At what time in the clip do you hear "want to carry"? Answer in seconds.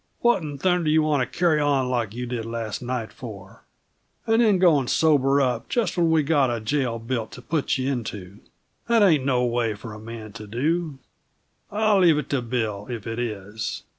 1.03-1.59